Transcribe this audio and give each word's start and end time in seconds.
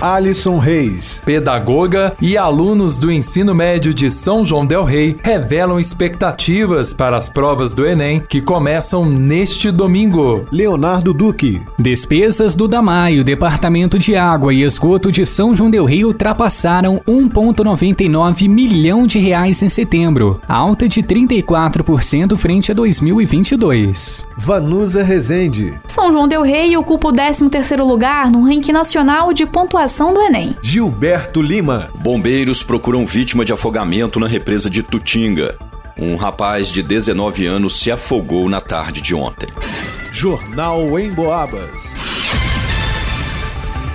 Alisson 0.00 0.58
Reis. 0.58 1.22
Pedagoga 1.26 2.14
e 2.22 2.36
alunos 2.36 2.98
do 2.98 3.12
ensino 3.12 3.54
médio 3.54 3.92
de 3.92 4.10
São 4.10 4.46
João 4.46 4.64
Del 4.64 4.82
Rei 4.82 5.14
revelam 5.22 5.78
expectativas 5.78 6.94
para 6.94 7.18
as 7.18 7.28
provas 7.28 7.74
do 7.74 7.86
Enem 7.86 8.18
que 8.18 8.40
começam 8.40 9.04
neste 9.04 9.70
domingo. 9.70 10.46
Leonardo 10.50 11.12
Duque. 11.12 11.60
Despesas 11.78 12.56
do 12.56 12.66
DAMAI, 12.66 13.20
o 13.20 13.24
Departamento 13.24 13.98
de 13.98 14.16
Água 14.16 14.54
e 14.54 14.62
Esgoto 14.62 15.12
de 15.12 15.26
São 15.26 15.54
João 15.54 15.70
Del 15.70 15.84
Rei 15.84 16.02
ultrapassaram 16.02 17.02
1,99 17.06 18.48
milhão 18.48 19.06
de 19.06 19.18
reais 19.18 19.62
em 19.62 19.68
setembro, 19.68 20.40
alta 20.48 20.88
de 20.88 21.02
34% 21.02 22.36
frente 22.38 22.72
a 22.72 22.74
2022. 22.74 24.24
Vanusa 24.34 25.02
Rezende. 25.02 25.78
São 25.88 26.10
João 26.10 26.26
Del 26.26 26.42
Rei 26.42 26.74
ocupa 26.74 27.08
o 27.08 27.12
13º 27.12 27.84
lugar 27.84 28.30
no 28.30 28.42
ranking 28.44 28.72
nacional 28.72 29.34
de 29.34 29.44
pontuação 29.44 29.89
do 30.14 30.22
Enem. 30.22 30.56
Gilberto 30.62 31.42
Lima. 31.42 31.90
Bombeiros 31.96 32.62
procuram 32.62 33.04
vítima 33.04 33.44
de 33.44 33.52
afogamento 33.52 34.20
na 34.20 34.28
represa 34.28 34.70
de 34.70 34.82
Tutinga. 34.82 35.58
Um 35.98 36.16
rapaz 36.16 36.68
de 36.68 36.80
19 36.80 37.44
anos 37.46 37.80
se 37.80 37.90
afogou 37.90 38.48
na 38.48 38.60
tarde 38.60 39.00
de 39.00 39.14
ontem. 39.14 39.48
Jornal 40.12 40.98
em 40.98 41.10
Boabas. 41.10 42.09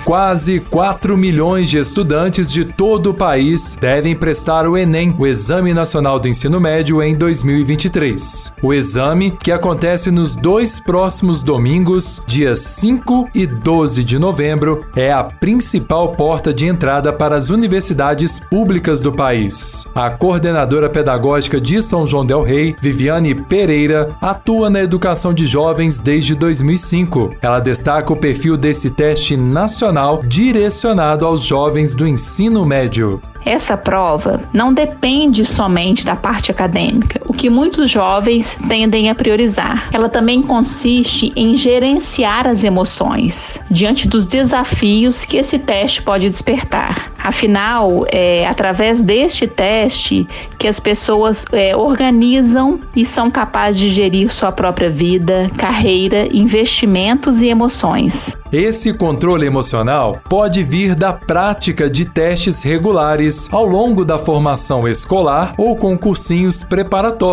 Quase 0.06 0.60
4 0.60 1.16
milhões 1.16 1.68
de 1.68 1.78
estudantes 1.78 2.48
de 2.48 2.64
todo 2.64 3.10
o 3.10 3.14
país 3.14 3.74
devem 3.74 4.14
prestar 4.14 4.64
o 4.68 4.76
Enem, 4.76 5.12
o 5.18 5.26
Exame 5.26 5.74
Nacional 5.74 6.20
do 6.20 6.28
Ensino 6.28 6.60
Médio, 6.60 7.02
em 7.02 7.16
2023. 7.16 8.52
O 8.62 8.72
exame, 8.72 9.32
que 9.32 9.50
acontece 9.50 10.12
nos 10.12 10.36
dois 10.36 10.78
próximos 10.78 11.42
domingos, 11.42 12.22
dias 12.24 12.60
5 12.60 13.30
e 13.34 13.48
12 13.48 14.04
de 14.04 14.16
novembro, 14.16 14.86
é 14.94 15.12
a 15.12 15.24
principal 15.24 16.12
porta 16.12 16.54
de 16.54 16.66
entrada 16.66 17.12
para 17.12 17.34
as 17.34 17.50
universidades 17.50 18.38
públicas 18.38 19.00
do 19.00 19.10
país. 19.10 19.88
A 19.92 20.08
coordenadora 20.08 20.88
pedagógica 20.88 21.60
de 21.60 21.82
São 21.82 22.06
João 22.06 22.24
Del 22.24 22.44
Rei, 22.44 22.76
Viviane 22.80 23.34
Pereira, 23.34 24.14
atua 24.20 24.70
na 24.70 24.80
educação 24.80 25.34
de 25.34 25.46
jovens 25.46 25.98
desde 25.98 26.36
2005. 26.36 27.34
Ela 27.42 27.58
destaca 27.58 28.12
o 28.12 28.16
perfil 28.16 28.56
desse 28.56 28.88
teste 28.88 29.36
nacional 29.36 29.95
direcionado 30.26 31.24
aos 31.24 31.42
jovens 31.42 31.94
do 31.94 32.06
ensino 32.06 32.64
médio. 32.66 33.22
Essa 33.44 33.76
prova 33.76 34.42
não 34.52 34.74
depende 34.74 35.44
somente 35.44 36.04
da 36.04 36.16
parte 36.16 36.50
acadêmica, 36.50 37.20
que 37.36 37.50
muitos 37.50 37.90
jovens 37.90 38.58
tendem 38.68 39.10
a 39.10 39.14
priorizar. 39.14 39.88
Ela 39.92 40.08
também 40.08 40.42
consiste 40.42 41.30
em 41.36 41.54
gerenciar 41.54 42.46
as 42.46 42.64
emoções 42.64 43.60
diante 43.70 44.08
dos 44.08 44.26
desafios 44.26 45.24
que 45.24 45.36
esse 45.36 45.58
teste 45.58 46.02
pode 46.02 46.28
despertar. 46.28 47.12
Afinal, 47.26 48.06
é 48.08 48.46
através 48.46 49.02
deste 49.02 49.48
teste 49.48 50.26
que 50.58 50.68
as 50.68 50.78
pessoas 50.78 51.44
é, 51.52 51.74
organizam 51.74 52.78
e 52.94 53.04
são 53.04 53.30
capazes 53.30 53.80
de 53.80 53.88
gerir 53.88 54.32
sua 54.32 54.52
própria 54.52 54.88
vida, 54.88 55.50
carreira, 55.56 56.28
investimentos 56.32 57.42
e 57.42 57.48
emoções. 57.48 58.36
Esse 58.52 58.94
controle 58.94 59.44
emocional 59.44 60.20
pode 60.28 60.62
vir 60.62 60.94
da 60.94 61.12
prática 61.12 61.90
de 61.90 62.04
testes 62.04 62.62
regulares 62.62 63.52
ao 63.52 63.66
longo 63.66 64.04
da 64.04 64.18
formação 64.18 64.86
escolar 64.86 65.52
ou 65.58 65.76
com 65.76 65.98
cursinhos 65.98 66.62
preparatórios, 66.62 67.25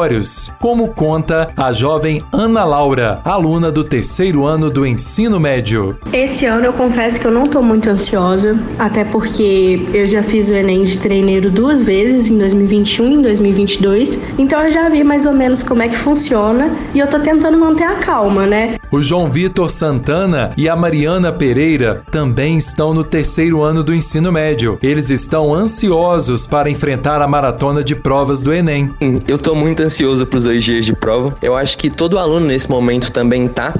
como 0.59 0.87
conta 0.89 1.49
a 1.55 1.71
jovem 1.71 2.21
Ana 2.31 2.63
Laura, 2.63 3.21
aluna 3.23 3.71
do 3.71 3.83
terceiro 3.83 4.45
ano 4.45 4.69
do 4.69 4.85
ensino 4.85 5.39
médio. 5.39 5.97
Esse 6.11 6.45
ano 6.45 6.65
eu 6.65 6.73
confesso 6.73 7.19
que 7.19 7.27
eu 7.27 7.31
não 7.31 7.43
estou 7.43 7.61
muito 7.61 7.89
ansiosa, 7.89 8.59
até 8.79 9.03
porque 9.03 9.87
eu 9.93 10.07
já 10.07 10.23
fiz 10.23 10.49
o 10.49 10.55
Enem 10.55 10.83
de 10.83 10.97
treineiro 10.97 11.51
duas 11.51 11.83
vezes, 11.83 12.29
em 12.29 12.37
2021 12.37 13.07
e 13.07 13.13
em 13.13 13.21
2022, 13.21 14.19
então 14.37 14.63
eu 14.63 14.71
já 14.71 14.89
vi 14.89 15.03
mais 15.03 15.25
ou 15.25 15.33
menos 15.33 15.63
como 15.63 15.83
é 15.83 15.87
que 15.87 15.95
funciona 15.95 16.71
e 16.93 16.99
eu 16.99 17.05
estou 17.05 17.19
tentando 17.19 17.57
manter 17.57 17.83
a 17.85 17.95
calma, 17.95 18.45
né? 18.45 18.77
O 18.91 19.01
João 19.01 19.29
Vitor 19.29 19.69
Santana 19.69 20.51
e 20.57 20.69
a 20.69 20.75
Mariana 20.75 21.31
Pereira 21.31 22.01
também 22.11 22.57
estão 22.57 22.93
no 22.93 23.03
terceiro 23.03 23.61
ano 23.61 23.83
do 23.83 23.93
ensino 23.93 24.31
médio. 24.31 24.77
Eles 24.81 25.09
estão 25.09 25.53
ansiosos 25.53 25.73
ansiosos 25.83 26.47
para 26.47 26.69
enfrentar 26.69 27.21
a 27.21 27.27
maratona 27.27 27.83
de 27.83 27.95
provas 27.95 28.41
do 28.41 28.53
Enem. 28.53 28.93
Eu 29.27 29.35
estou 29.35 29.55
muito 29.55 29.82
ansioso 29.83 30.25
para 30.25 30.37
os 30.37 30.43
dois 30.45 30.63
dias 30.63 30.85
de 30.85 30.93
prova. 30.93 31.35
Eu 31.41 31.55
acho 31.55 31.77
que 31.77 31.89
todo 31.89 32.17
aluno 32.17 32.47
nesse 32.47 32.69
momento 32.69 33.11
também 33.11 33.47
tá, 33.47 33.73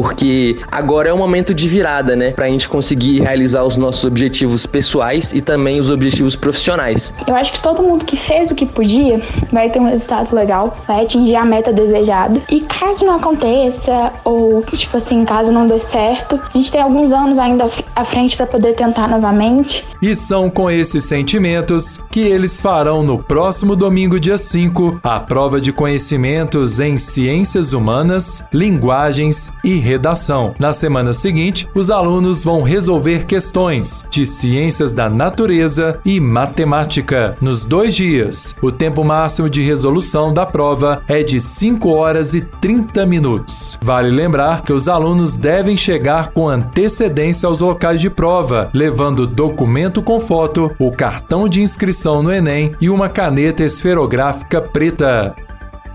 porque 0.00 0.56
agora 0.72 1.10
é 1.10 1.12
um 1.12 1.18
momento 1.18 1.52
de 1.52 1.68
virada, 1.68 2.16
né? 2.16 2.30
Para 2.30 2.46
a 2.46 2.48
gente 2.48 2.66
conseguir 2.66 3.20
realizar 3.20 3.64
os 3.64 3.76
nossos 3.76 4.02
objetivos 4.02 4.64
pessoais 4.64 5.30
e 5.34 5.42
também 5.42 5.78
os 5.78 5.90
objetivos 5.90 6.34
profissionais. 6.34 7.12
Eu 7.26 7.36
acho 7.36 7.52
que 7.52 7.60
todo 7.60 7.82
mundo 7.82 8.06
que 8.06 8.16
fez 8.16 8.50
o 8.50 8.54
que 8.54 8.64
podia 8.64 9.20
vai 9.52 9.68
ter 9.68 9.78
um 9.78 9.84
resultado 9.84 10.34
legal, 10.34 10.74
vai 10.88 11.04
atingir 11.04 11.36
a 11.36 11.44
meta 11.44 11.70
desejada. 11.70 12.40
E 12.50 12.62
caso 12.62 13.04
não 13.04 13.16
aconteça, 13.16 14.10
ou 14.24 14.62
tipo 14.62 14.96
assim, 14.96 15.22
caso 15.26 15.52
não 15.52 15.66
dê 15.66 15.78
certo, 15.78 16.40
a 16.42 16.56
gente 16.56 16.72
tem 16.72 16.80
alguns 16.80 17.12
anos 17.12 17.38
ainda 17.38 17.68
à 17.94 18.02
frente 18.02 18.38
para 18.38 18.46
poder 18.46 18.72
tentar 18.72 19.06
novamente. 19.06 19.86
E 20.00 20.14
são 20.14 20.48
com 20.48 20.70
esses 20.70 21.04
sentimentos 21.04 22.00
que 22.10 22.20
eles 22.20 22.58
farão 22.58 23.02
no 23.02 23.22
próximo 23.22 23.76
domingo, 23.76 24.18
dia 24.18 24.38
5, 24.38 25.00
a 25.02 25.20
prova 25.20 25.60
de 25.60 25.74
conhecimentos 25.74 26.80
em 26.80 26.96
ciências 26.96 27.74
humanas, 27.74 28.42
linguagens 28.50 29.52
e 29.62 29.78
redação. 29.90 30.54
Na 30.58 30.72
semana 30.72 31.12
seguinte, 31.12 31.68
os 31.74 31.90
alunos 31.90 32.44
vão 32.44 32.62
resolver 32.62 33.26
questões 33.26 34.04
de 34.08 34.24
ciências 34.24 34.92
da 34.92 35.10
natureza 35.10 35.98
e 36.04 36.20
matemática. 36.20 37.36
Nos 37.40 37.64
dois 37.64 37.94
dias, 37.94 38.54
o 38.62 38.70
tempo 38.70 39.02
máximo 39.02 39.50
de 39.50 39.62
resolução 39.62 40.32
da 40.32 40.46
prova 40.46 41.02
é 41.08 41.22
de 41.22 41.40
5 41.40 41.88
horas 41.88 42.34
e 42.34 42.40
30 42.40 43.04
minutos. 43.04 43.78
Vale 43.82 44.10
lembrar 44.10 44.62
que 44.62 44.72
os 44.72 44.86
alunos 44.86 45.36
devem 45.36 45.76
chegar 45.76 46.28
com 46.28 46.48
antecedência 46.48 47.48
aos 47.48 47.60
locais 47.60 48.00
de 48.00 48.08
prova, 48.08 48.70
levando 48.72 49.26
documento 49.26 50.02
com 50.02 50.20
foto, 50.20 50.70
o 50.78 50.92
cartão 50.92 51.48
de 51.48 51.60
inscrição 51.60 52.22
no 52.22 52.32
Enem 52.32 52.72
e 52.80 52.88
uma 52.88 53.08
caneta 53.08 53.64
esferográfica 53.64 54.60
preta. 54.60 55.34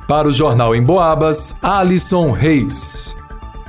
Para 0.07 0.27
o 0.27 0.33
Jornal 0.33 0.75
em 0.75 0.83
Boabas, 0.83 1.55
Alisson 1.61 2.31
Reis. 2.31 3.15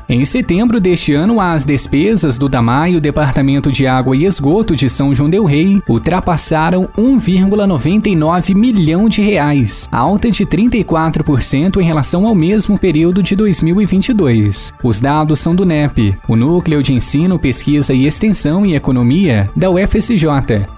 Em 0.09 0.25
setembro 0.25 0.81
deste 0.81 1.13
ano, 1.15 1.41
as 1.41 1.65
despesas 1.65 2.39
do 2.39 2.49
DAMAI, 2.49 2.95
o 2.95 3.01
Departamento 3.01 3.73
de 3.73 3.89
Água 3.89 4.17
e 4.17 4.25
Esgoto 4.25 4.77
de 4.77 4.89
São 4.89 5.13
João 5.13 5.29
del 5.29 5.45
Rei, 5.45 5.83
ultrapassaram 5.89 6.89
1,99 6.97 8.55
milhão 8.55 9.09
de 9.09 9.21
reais, 9.21 9.89
alta 9.91 10.31
de 10.31 10.47
34% 10.47 11.81
em 11.81 11.85
relação 11.85 12.25
ao 12.25 12.37
mesmo 12.37 12.79
período 12.79 13.21
de 13.21 13.35
2022. 13.35 14.73
Os 14.81 15.01
dados 15.01 15.41
são 15.41 15.57
do 15.57 15.67
NEP, 15.67 16.17
o 16.29 16.37
Núcleo 16.37 16.85
de 16.85 16.95
Ensino, 16.95 17.37
Pesquisa 17.37 17.93
e 17.93 18.07
Extensão 18.07 18.65
e 18.65 18.77
Economia 18.77 19.51
da 19.57 19.69
UFSJ, 19.71 20.29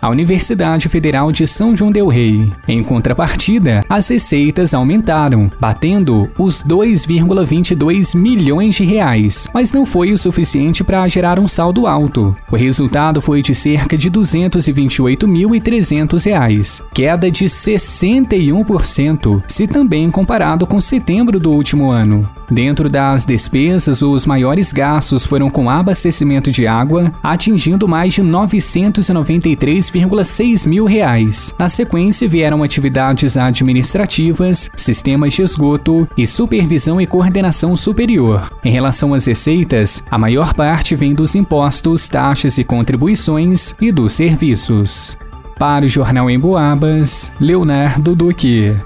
a 0.00 0.08
Universidade 0.08 0.88
Federal 0.88 1.30
de 1.30 1.46
São 1.46 1.76
João 1.76 1.92
del 1.92 2.08
Rei. 2.08 2.50
Em 2.66 2.82
contrapartida, 2.82 3.84
as 3.90 4.08
receitas 4.08 4.72
aumentaram, 4.72 5.50
batendo 5.60 6.30
os 6.38 6.64
2,22 6.64 8.16
milhões 8.16 8.74
de 8.74 8.86
reais 8.86 9.17
reais, 9.18 9.48
mas 9.52 9.72
não 9.72 9.84
foi 9.84 10.12
o 10.12 10.18
suficiente 10.18 10.84
para 10.84 11.08
gerar 11.08 11.40
um 11.40 11.48
saldo 11.48 11.86
alto. 11.86 12.34
O 12.50 12.56
resultado 12.56 13.20
foi 13.20 13.42
de 13.42 13.54
cerca 13.54 13.98
de 13.98 14.10
228.300 14.10 16.24
reais, 16.24 16.82
queda 16.94 17.30
de 17.30 17.44
61%, 17.44 19.42
se 19.46 19.66
também 19.66 20.10
comparado 20.10 20.66
com 20.66 20.80
setembro 20.80 21.38
do 21.38 21.52
último 21.52 21.90
ano. 21.90 22.26
Dentro 22.50 22.88
das 22.88 23.26
despesas, 23.26 24.00
os 24.00 24.24
maiores 24.24 24.72
gastos 24.72 25.26
foram 25.26 25.50
com 25.50 25.68
abastecimento 25.68 26.50
de 26.50 26.66
água, 26.66 27.12
atingindo 27.22 27.86
mais 27.86 28.14
de 28.14 28.22
993,6 28.22 30.66
mil 30.66 30.86
reais. 30.86 31.54
Na 31.58 31.68
sequência 31.68 32.26
vieram 32.28 32.62
atividades 32.62 33.36
administrativas, 33.36 34.70
sistemas 34.76 35.34
de 35.34 35.42
esgoto 35.42 36.08
e 36.16 36.26
supervisão 36.26 36.98
e 37.00 37.06
coordenação 37.06 37.76
superior. 37.76 38.50
Em 38.64 38.70
relação 38.70 39.12
às 39.12 39.26
receitas, 39.26 40.02
a 40.10 40.16
maior 40.18 40.54
parte 40.54 40.96
vem 40.96 41.12
dos 41.14 41.34
impostos, 41.34 42.08
taxas 42.08 42.56
e 42.56 42.64
contribuições 42.64 43.76
e 43.80 43.92
dos 43.92 44.14
serviços. 44.14 45.18
Para 45.58 45.86
o 45.86 45.88
Jornal 45.88 46.30
em 46.30 46.38
Boabas, 46.38 47.32
Leonardo 47.40 48.14
Duque. 48.14 48.76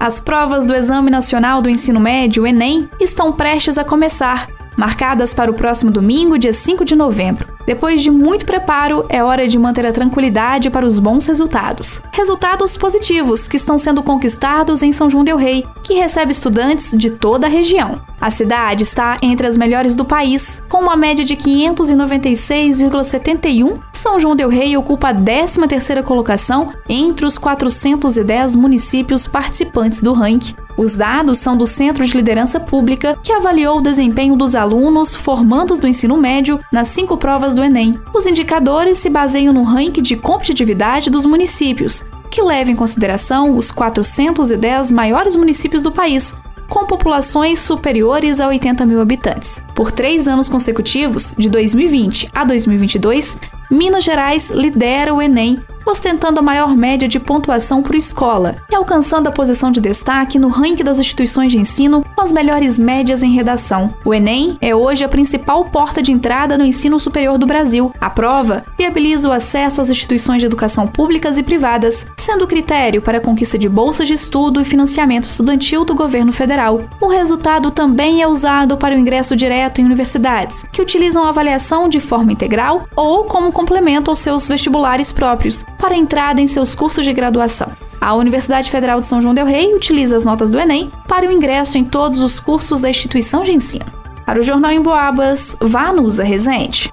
As 0.00 0.20
provas 0.20 0.64
do 0.64 0.74
Exame 0.74 1.10
Nacional 1.10 1.60
do 1.60 1.68
Ensino 1.68 1.98
Médio, 1.98 2.46
Enem, 2.46 2.88
estão 3.00 3.32
prestes 3.32 3.76
a 3.76 3.82
começar, 3.82 4.48
marcadas 4.76 5.34
para 5.34 5.50
o 5.50 5.54
próximo 5.54 5.90
domingo, 5.90 6.38
dia 6.38 6.52
5 6.52 6.84
de 6.84 6.94
novembro. 6.94 7.57
Depois 7.68 8.02
de 8.02 8.10
muito 8.10 8.44
preparo, 8.46 9.04
é 9.10 9.22
hora 9.22 9.46
de 9.46 9.58
manter 9.58 9.84
a 9.84 9.92
tranquilidade 9.92 10.70
para 10.70 10.86
os 10.86 10.98
bons 10.98 11.26
resultados. 11.26 12.00
Resultados 12.12 12.78
positivos 12.78 13.46
que 13.46 13.58
estão 13.58 13.76
sendo 13.76 14.02
conquistados 14.02 14.82
em 14.82 14.90
São 14.90 15.10
João 15.10 15.22
Del 15.22 15.36
Rei, 15.36 15.66
que 15.82 15.92
recebe 15.92 16.32
estudantes 16.32 16.94
de 16.96 17.10
toda 17.10 17.46
a 17.46 17.50
região. 17.50 18.00
A 18.18 18.30
cidade 18.30 18.84
está 18.84 19.18
entre 19.20 19.46
as 19.46 19.58
melhores 19.58 19.94
do 19.94 20.02
país, 20.02 20.62
com 20.66 20.78
uma 20.78 20.96
média 20.96 21.22
de 21.22 21.36
596,71. 21.36 23.78
São 23.92 24.18
João 24.18 24.34
Del 24.34 24.48
Rei 24.48 24.74
ocupa 24.74 25.10
a 25.10 25.14
13ª 25.14 26.02
colocação 26.02 26.72
entre 26.88 27.26
os 27.26 27.36
410 27.36 28.56
municípios 28.56 29.26
participantes 29.26 30.00
do 30.00 30.14
ranking. 30.14 30.56
Os 30.78 30.94
dados 30.94 31.38
são 31.38 31.56
do 31.56 31.66
Centro 31.66 32.06
de 32.06 32.16
Liderança 32.16 32.60
Pública, 32.60 33.18
que 33.20 33.32
avaliou 33.32 33.78
o 33.78 33.82
desempenho 33.82 34.36
dos 34.36 34.54
alunos 34.54 35.16
formandos 35.16 35.80
do 35.80 35.88
ensino 35.88 36.16
médio 36.16 36.60
nas 36.72 36.86
cinco 36.86 37.16
provas 37.16 37.52
do 37.52 37.64
Enem. 37.64 37.98
Os 38.14 38.28
indicadores 38.28 38.98
se 38.98 39.10
baseiam 39.10 39.52
no 39.52 39.64
ranking 39.64 40.00
de 40.00 40.14
competitividade 40.14 41.10
dos 41.10 41.26
municípios, 41.26 42.04
que 42.30 42.40
leva 42.40 42.70
em 42.70 42.76
consideração 42.76 43.58
os 43.58 43.72
410 43.72 44.92
maiores 44.92 45.34
municípios 45.34 45.82
do 45.82 45.90
país, 45.90 46.32
com 46.68 46.86
populações 46.86 47.58
superiores 47.58 48.40
a 48.40 48.46
80 48.46 48.86
mil 48.86 49.00
habitantes. 49.00 49.60
Por 49.74 49.90
três 49.90 50.28
anos 50.28 50.48
consecutivos, 50.48 51.34
de 51.36 51.48
2020 51.48 52.30
a 52.32 52.44
2022, 52.44 53.36
Minas 53.68 54.04
Gerais 54.04 54.48
lidera 54.50 55.12
o 55.12 55.20
Enem 55.20 55.60
ostentando 55.84 56.40
a 56.40 56.42
maior 56.42 56.76
média 56.76 57.08
de 57.08 57.18
pontuação 57.18 57.82
por 57.82 57.94
escola 57.94 58.56
e 58.70 58.74
alcançando 58.74 59.28
a 59.28 59.32
posição 59.32 59.70
de 59.70 59.80
destaque 59.80 60.38
no 60.38 60.48
ranking 60.48 60.84
das 60.84 61.00
instituições 61.00 61.52
de 61.52 61.58
ensino 61.58 62.04
com 62.14 62.22
as 62.22 62.32
melhores 62.32 62.78
médias 62.78 63.22
em 63.22 63.32
redação. 63.32 63.94
O 64.04 64.12
Enem 64.12 64.56
é 64.60 64.74
hoje 64.74 65.04
a 65.04 65.08
principal 65.08 65.64
porta 65.64 66.02
de 66.02 66.12
entrada 66.12 66.58
no 66.58 66.64
ensino 66.64 66.98
superior 66.98 67.38
do 67.38 67.46
Brasil. 67.46 67.92
A 68.00 68.10
prova 68.10 68.64
viabiliza 68.76 69.28
o 69.28 69.32
acesso 69.32 69.80
às 69.80 69.90
instituições 69.90 70.40
de 70.40 70.46
educação 70.46 70.86
públicas 70.86 71.38
e 71.38 71.42
privadas, 71.42 72.06
sendo 72.16 72.46
critério 72.46 73.02
para 73.02 73.18
a 73.18 73.20
conquista 73.20 73.58
de 73.58 73.68
bolsas 73.68 74.08
de 74.08 74.14
estudo 74.14 74.60
e 74.60 74.64
financiamento 74.64 75.24
estudantil 75.24 75.84
do 75.84 75.94
governo 75.94 76.32
federal. 76.32 76.80
O 77.00 77.08
resultado 77.08 77.70
também 77.70 78.22
é 78.22 78.26
usado 78.26 78.76
para 78.76 78.94
o 78.94 78.98
ingresso 78.98 79.36
direto 79.36 79.80
em 79.80 79.84
universidades, 79.84 80.64
que 80.72 80.82
utilizam 80.82 81.24
a 81.24 81.28
avaliação 81.28 81.88
de 81.88 82.00
forma 82.00 82.32
integral 82.32 82.88
ou 82.94 83.24
como 83.24 83.52
complemento 83.52 84.10
aos 84.10 84.18
seus 84.18 84.46
vestibulares 84.46 85.12
próprios, 85.12 85.64
para 85.78 85.96
entrada 85.96 86.40
em 86.40 86.46
seus 86.46 86.74
cursos 86.74 87.04
de 87.04 87.12
graduação. 87.12 87.68
A 88.00 88.14
Universidade 88.14 88.70
Federal 88.70 89.00
de 89.00 89.06
São 89.06 89.20
João 89.20 89.34
Del 89.34 89.46
Rei 89.46 89.74
utiliza 89.74 90.16
as 90.16 90.24
notas 90.24 90.50
do 90.50 90.58
Enem 90.58 90.90
para 91.06 91.26
o 91.26 91.32
ingresso 91.32 91.78
em 91.78 91.84
todos 91.84 92.22
os 92.22 92.38
cursos 92.38 92.80
da 92.80 92.90
instituição 92.90 93.42
de 93.42 93.52
ensino. 93.52 93.86
Para 94.24 94.40
o 94.40 94.44
Jornal 94.44 94.72
em 94.72 94.82
Boabas, 94.82 95.56
Vanusa 95.60 96.22
Rezende. 96.22 96.90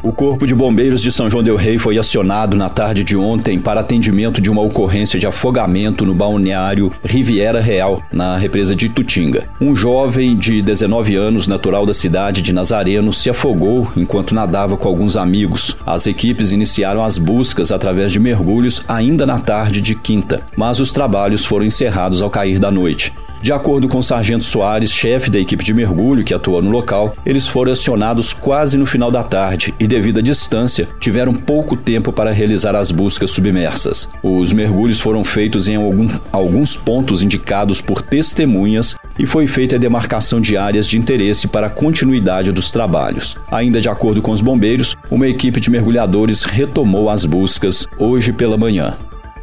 O 0.00 0.12
Corpo 0.12 0.46
de 0.46 0.54
Bombeiros 0.54 1.02
de 1.02 1.10
São 1.10 1.28
João 1.28 1.42
Del 1.42 1.56
Rei 1.56 1.76
foi 1.76 1.98
acionado 1.98 2.56
na 2.56 2.68
tarde 2.68 3.02
de 3.02 3.16
ontem 3.16 3.58
para 3.58 3.80
atendimento 3.80 4.40
de 4.40 4.48
uma 4.48 4.62
ocorrência 4.62 5.18
de 5.18 5.26
afogamento 5.26 6.06
no 6.06 6.14
balneário 6.14 6.92
Riviera 7.04 7.60
Real, 7.60 8.00
na 8.12 8.36
represa 8.36 8.76
de 8.76 8.86
Itutinga. 8.86 9.48
Um 9.60 9.74
jovem 9.74 10.36
de 10.36 10.62
19 10.62 11.16
anos, 11.16 11.48
natural 11.48 11.84
da 11.84 11.92
cidade 11.92 12.42
de 12.42 12.52
Nazareno, 12.52 13.12
se 13.12 13.28
afogou 13.28 13.88
enquanto 13.96 14.36
nadava 14.36 14.76
com 14.76 14.86
alguns 14.86 15.16
amigos. 15.16 15.76
As 15.84 16.06
equipes 16.06 16.52
iniciaram 16.52 17.02
as 17.02 17.18
buscas 17.18 17.72
através 17.72 18.12
de 18.12 18.20
mergulhos 18.20 18.84
ainda 18.88 19.26
na 19.26 19.40
tarde 19.40 19.80
de 19.80 19.96
quinta, 19.96 20.42
mas 20.56 20.78
os 20.78 20.92
trabalhos 20.92 21.44
foram 21.44 21.66
encerrados 21.66 22.22
ao 22.22 22.30
cair 22.30 22.60
da 22.60 22.70
noite. 22.70 23.12
De 23.40 23.52
acordo 23.52 23.88
com 23.88 23.98
o 23.98 24.02
Sargento 24.02 24.44
Soares, 24.44 24.92
chefe 24.92 25.30
da 25.30 25.38
equipe 25.38 25.62
de 25.62 25.72
mergulho 25.72 26.24
que 26.24 26.34
atua 26.34 26.60
no 26.60 26.70
local, 26.70 27.14
eles 27.24 27.46
foram 27.46 27.72
acionados 27.72 28.32
quase 28.32 28.76
no 28.76 28.84
final 28.84 29.10
da 29.10 29.22
tarde 29.22 29.72
e, 29.78 29.86
devido 29.86 30.18
à 30.18 30.22
distância, 30.22 30.88
tiveram 30.98 31.32
pouco 31.32 31.76
tempo 31.76 32.12
para 32.12 32.32
realizar 32.32 32.74
as 32.74 32.90
buscas 32.90 33.30
submersas. 33.30 34.08
Os 34.22 34.52
mergulhos 34.52 35.00
foram 35.00 35.22
feitos 35.22 35.68
em 35.68 35.76
algum, 35.76 36.08
alguns 36.32 36.76
pontos 36.76 37.22
indicados 37.22 37.80
por 37.80 38.02
testemunhas 38.02 38.96
e 39.18 39.26
foi 39.26 39.46
feita 39.46 39.76
a 39.76 39.78
demarcação 39.78 40.40
de 40.40 40.56
áreas 40.56 40.86
de 40.86 40.98
interesse 40.98 41.46
para 41.46 41.68
a 41.68 41.70
continuidade 41.70 42.50
dos 42.50 42.72
trabalhos. 42.72 43.36
Ainda 43.50 43.80
de 43.80 43.88
acordo 43.88 44.20
com 44.20 44.32
os 44.32 44.40
bombeiros, 44.40 44.96
uma 45.10 45.28
equipe 45.28 45.60
de 45.60 45.70
mergulhadores 45.70 46.42
retomou 46.42 47.08
as 47.08 47.24
buscas 47.24 47.86
hoje 47.98 48.32
pela 48.32 48.56
manhã. 48.56 48.96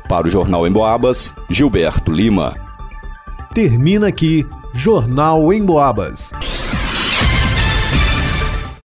Para 0.08 0.28
o 0.28 0.30
Jornal 0.30 0.68
Emboabas, 0.68 1.34
Gilberto 1.50 2.12
Lima. 2.12 2.65
Termina 3.56 4.08
aqui 4.08 4.46
Jornal 4.74 5.54
em 5.54 5.64
Boabas. 5.64 6.34